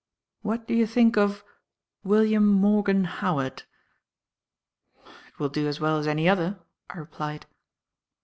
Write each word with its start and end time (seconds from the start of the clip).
What 0.41 0.67
do 0.67 0.73
you 0.73 0.87
think 0.87 1.15
of 1.15 1.43
'William 2.03 2.47
Morgan 2.47 3.03
Howard'?" 3.03 3.61
"It 5.27 5.37
will 5.37 5.49
do 5.49 5.67
as 5.67 5.79
well 5.79 5.99
as 5.99 6.07
any 6.07 6.27
other," 6.27 6.57
I 6.89 6.97
replied. 6.97 7.45